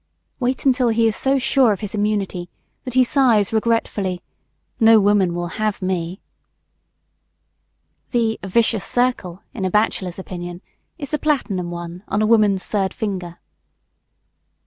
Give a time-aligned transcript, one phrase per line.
[0.39, 2.49] Wait until he is so sure of his immunity
[2.85, 4.23] that he sighs regretfully,
[4.79, 6.21] "No woman will have me!"
[8.09, 10.63] The "vicious circle" in a bachelor's opinion,
[10.97, 13.37] is the platinum one on a woman's third finger.